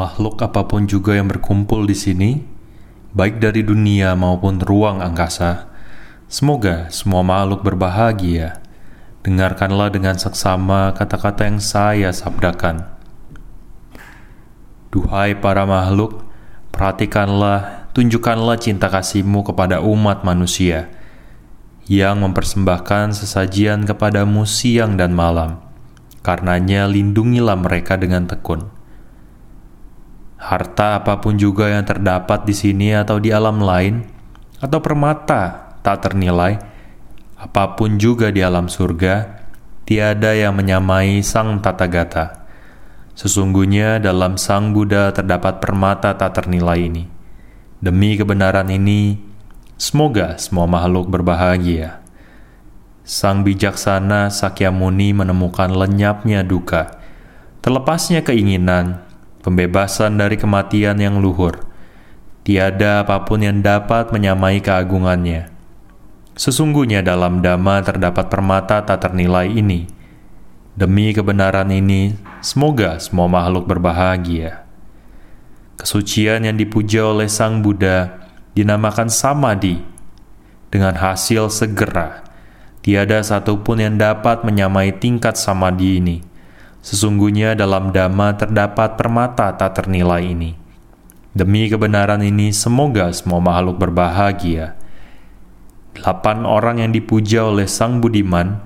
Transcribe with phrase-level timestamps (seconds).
[0.00, 2.40] makhluk apa pun juga yang berkumpul di sini,
[3.12, 5.68] baik dari dunia maupun ruang angkasa,
[6.24, 8.64] semoga semua makhluk berbahagia.
[9.20, 12.88] Dengarkanlah dengan seksama kata-kata yang saya sabdakan.
[14.88, 16.24] Duhai para makhluk,
[16.72, 20.88] perhatikanlah, tunjukkanlah cinta kasihmu kepada umat manusia
[21.84, 25.60] yang mempersembahkan sesajian kepadamu siang dan malam.
[26.24, 28.79] Karenanya lindungilah mereka dengan tekun
[30.40, 34.00] harta apa pun juga yang terdapat di sini atau di alam lain,
[34.56, 36.56] atau permata tak ternilai,
[37.36, 39.44] apa pun juga di alam surga,
[39.84, 42.26] tiada yang menyamai Sang Tata Gata.
[43.12, 47.04] Sesungguhnya dalam Sang Buddha terdapat permata tak ternilai ini.
[47.84, 49.20] Demi kebenaran ini,
[49.76, 52.00] semoga semua makhluk berbahagia.
[53.04, 56.96] Sang bijaksana Sakyamuni menemukan lenyapnya duka,
[57.60, 59.04] terlepasnya keinginan,
[59.40, 61.64] pembebasan dari kematian yang luhur.
[62.44, 65.52] Tiada apa pun yang dapat menyamai keagungannya.
[66.36, 69.84] Sesungguhnya dalam Dhamma terdapat permata tak ternilai ini.
[70.72, 74.64] Demi kebenaran ini, semoga semua makhluk berbahagia.
[75.76, 78.24] Kesucian yang dipuja oleh Sang Buddha
[78.56, 79.84] dinamakan samadhi.
[80.70, 82.22] Dengan hasil segera,
[82.80, 86.29] tiada satupun yang dapat menyamai tingkat samadhi ini
[86.80, 90.56] Sesungguhnya dalam Dhamma terdapat permata tak ternilai ini.
[91.30, 94.74] Demi kebenaran ini, semoga semua makhluk berbahagia.
[95.92, 98.64] Delapan orang yang dipuja oleh Sang Budiman,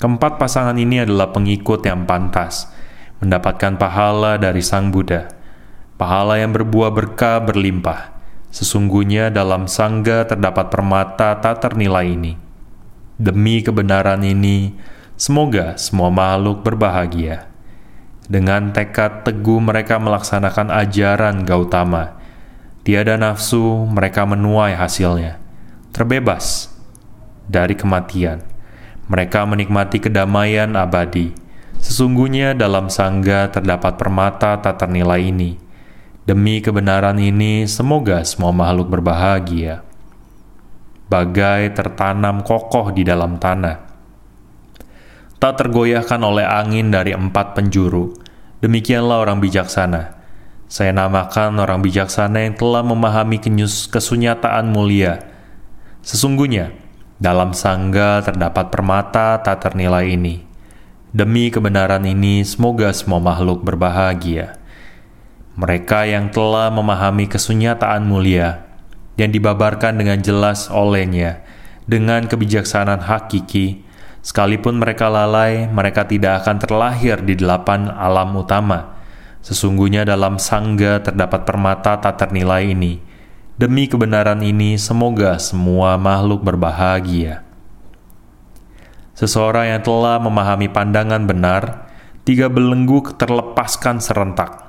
[0.00, 2.72] keempat pasangan ini adalah pengikut yang pantas,
[3.20, 5.28] mendapatkan pahala dari Sang Buddha.
[6.00, 8.16] Pahala yang berbuah berkah berlimpah.
[8.48, 12.34] Sesungguhnya dalam Sangga terdapat permata tak ternilai ini.
[13.20, 14.72] Demi kebenaran ini,
[15.20, 17.49] semoga semua makhluk berbahagia.
[18.30, 22.14] Dengan tekad teguh mereka melaksanakan ajaran Gautama.
[22.86, 25.42] Tiada nafsu, mereka menuai hasilnya.
[25.90, 26.70] Terbebas
[27.50, 28.46] dari kematian.
[29.10, 31.34] Mereka menikmati kedamaian abadi.
[31.82, 35.58] Sesungguhnya dalam sangga terdapat permata tak ternilai ini.
[36.22, 39.82] Demi kebenaran ini, semoga semua makhluk berbahagia.
[41.10, 43.89] Bagai tertanam kokoh di dalam tanah,
[45.40, 48.12] tak tergoyahkan oleh angin dari empat penjuru.
[48.60, 50.20] Demikianlah orang bijaksana.
[50.68, 55.24] Saya namakan orang bijaksana yang telah memahami kenyus kesunyataan mulia.
[56.04, 56.76] Sesungguhnya,
[57.16, 60.44] dalam sangga terdapat permata tak ternilai ini.
[61.10, 64.60] Demi kebenaran ini, semoga semua makhluk berbahagia.
[65.58, 68.62] Mereka yang telah memahami kesunyataan mulia,
[69.18, 71.42] yang dibabarkan dengan jelas olehnya,
[71.90, 73.82] dengan kebijaksanaan hakiki,
[74.20, 79.00] Sekalipun mereka lalai, mereka tidak akan terlahir di delapan alam utama.
[79.40, 83.00] Sesungguhnya dalam sangga terdapat permata tak ternilai ini.
[83.56, 87.44] Demi kebenaran ini, semoga semua makhluk berbahagia.
[89.16, 91.88] Seseorang yang telah memahami pandangan benar,
[92.24, 94.68] tiga belenggu terlepaskan serentak.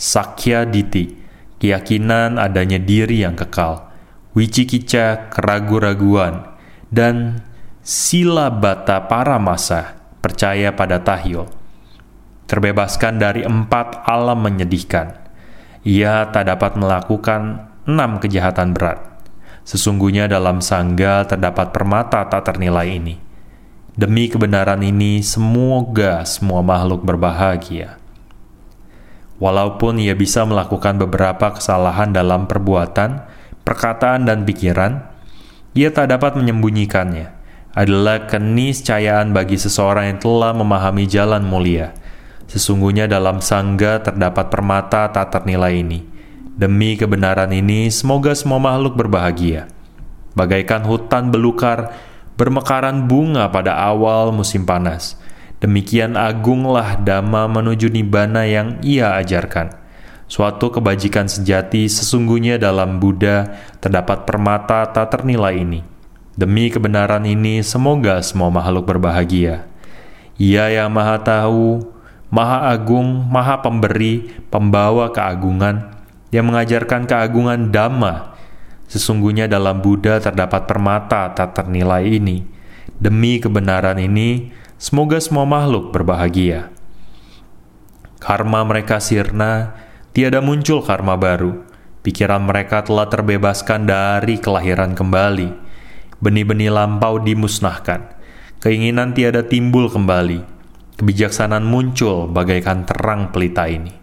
[0.00, 1.16] Sakya Diti,
[1.60, 3.88] keyakinan adanya diri yang kekal.
[4.32, 6.56] Wicikica, keragu-raguan,
[6.88, 7.44] dan
[7.80, 11.48] sila bata para masa percaya pada tahyul.
[12.44, 15.16] Terbebaskan dari empat alam menyedihkan,
[15.86, 19.00] ia tak dapat melakukan enam kejahatan berat.
[19.64, 23.16] Sesungguhnya dalam sangga terdapat permata tak ternilai ini.
[23.96, 27.96] Demi kebenaran ini, semoga semua makhluk berbahagia.
[29.40, 33.24] Walaupun ia bisa melakukan beberapa kesalahan dalam perbuatan,
[33.64, 35.06] perkataan, dan pikiran,
[35.72, 37.39] ia tak dapat menyembunyikannya
[37.70, 41.94] adalah keniscayaan bagi seseorang yang telah memahami jalan mulia.
[42.50, 46.02] Sesungguhnya dalam sangga terdapat permata tak ternilai ini.
[46.58, 49.70] Demi kebenaran ini, semoga semua makhluk berbahagia.
[50.34, 51.94] Bagaikan hutan belukar,
[52.34, 55.14] bermekaran bunga pada awal musim panas.
[55.62, 59.78] Demikian agunglah dhamma menuju nibana yang ia ajarkan.
[60.26, 65.99] Suatu kebajikan sejati sesungguhnya dalam Buddha terdapat permata tak ternilai ini
[66.38, 69.66] Demi kebenaran ini, semoga semua makhluk berbahagia.
[70.38, 71.82] Ia yang Maha Tahu,
[72.30, 75.90] Maha Agung, Maha Pemberi, Pembawa keagungan,
[76.30, 78.38] yang mengajarkan keagungan Dhamma.
[78.86, 82.46] Sesungguhnya dalam Buddha terdapat permata tak ternilai ini.
[82.94, 86.70] Demi kebenaran ini, semoga semua makhluk berbahagia.
[88.22, 89.74] Karma mereka sirna,
[90.14, 91.66] tiada muncul karma baru.
[92.06, 95.69] Pikiran mereka telah terbebaskan dari kelahiran kembali
[96.20, 98.14] benih-benih lampau dimusnahkan,
[98.60, 100.44] keinginan tiada timbul kembali,
[101.00, 103.96] kebijaksanaan muncul bagaikan terang pelita ini.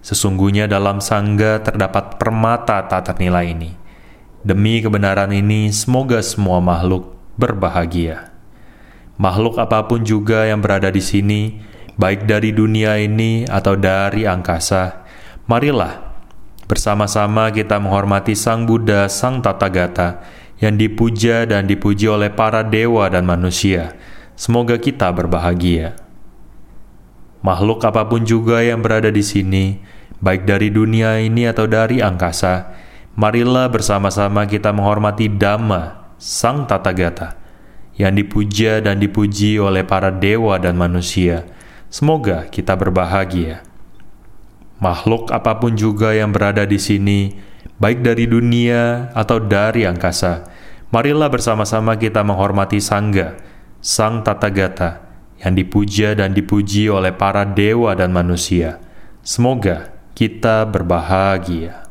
[0.00, 3.70] Sesungguhnya dalam sangga terdapat permata tak ternilai ini.
[4.40, 8.32] Demi kebenaran ini, semoga semua makhluk berbahagia.
[9.18, 11.58] Makhluk apa pun juga yang berada di sini,
[11.98, 15.02] baik dari dunia ini atau dari angkasa,
[15.50, 16.08] marilah
[16.70, 20.22] bersama-sama kita menghormati Sang Buddha, Sang Tathagata,
[20.58, 23.94] yang dipuja dan dipuji oleh para dewa dan manusia.
[24.38, 25.98] Semoga kita berbahagia.
[27.42, 29.78] Makhluk apa pun juga yang berada di sini,
[30.18, 32.74] baik dari dunia ini atau dari angkasa,
[33.14, 37.38] marilah bersama-sama kita menghormati Dhamma, Sang Tathagata,
[37.94, 41.46] yang dipuja dan dipuji oleh para dewa dan manusia.
[41.86, 43.62] Semoga kita berbahagia.
[44.78, 47.34] Makhluk apa pun juga yang berada di sini,
[47.80, 50.44] baik dari dunia atau dari angkasa,
[50.92, 53.38] marilah bersama-sama kita menghormati Sangga,
[53.80, 55.08] Sang Tathagata,
[55.40, 58.82] yang dipuja dan dipuji oleh para dewa dan manusia.
[59.24, 61.87] Semoga kita berbahagia.